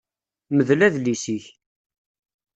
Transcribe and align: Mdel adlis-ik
Mdel 0.57 0.81
adlis-ik 0.87 1.45